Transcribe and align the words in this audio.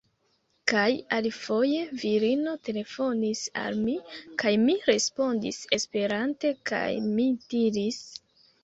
Kaj 0.69 0.85
alifoje, 1.17 1.81
virino 2.05 2.55
telefonis 2.69 3.43
al 3.65 3.79
mi, 3.85 3.95
kaj 4.45 4.57
mi 4.65 4.79
respondis 4.89 5.63
Esperante, 5.81 6.55
kaj 6.73 6.85
mi 7.15 7.33
diris: 7.57 8.07